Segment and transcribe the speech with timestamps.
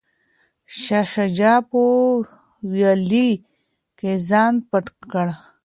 [0.81, 1.79] شاه شجاع په
[2.71, 3.29] ویالې
[3.97, 5.27] کې ځان پټ کړ.